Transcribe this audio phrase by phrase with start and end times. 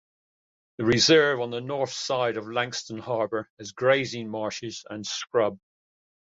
[0.79, 5.59] This reserve on the north coast of Langstone Harbour has grazing marshes and scrub.